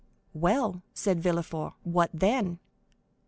"Well," 0.33 0.81
said 0.95 1.19
Villefort, 1.21 1.73
"what 1.83 2.09
then?" 2.11 2.57